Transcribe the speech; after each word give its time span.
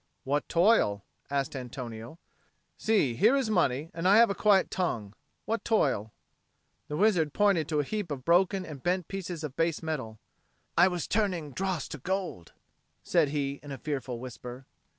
"What 0.23 0.49
toil?" 0.49 1.05
asked 1.29 1.55
Antonio. 1.55 2.17
"See, 2.75 3.13
here 3.13 3.35
is 3.35 3.51
money, 3.51 3.91
and 3.93 4.07
I 4.07 4.17
have 4.17 4.31
a 4.31 4.33
quiet 4.33 4.71
tongue. 4.71 5.13
What 5.45 5.63
toil?" 5.63 6.11
The 6.87 6.97
wizard 6.97 7.33
pointed 7.33 7.67
to 7.69 7.79
a 7.79 7.83
heap 7.83 8.09
of 8.09 8.25
broken 8.25 8.65
and 8.65 8.81
bent 8.81 9.07
pieces 9.07 9.43
of 9.43 9.55
base 9.55 9.83
metal. 9.83 10.17
"I 10.75 10.87
was 10.87 11.07
turning 11.07 11.51
dross 11.51 11.87
to 11.89 11.99
gold," 11.99 12.51
said 13.03 13.29
he, 13.29 13.59
in 13.61 13.71
a 13.71 13.77
fearful 13.77 14.17
whisper. 14.17 14.65